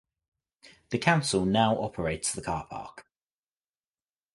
The 0.89 0.97
council 0.97 1.45
now 1.45 1.75
operates 1.77 2.33
the 2.33 2.41
carpark. 2.41 3.03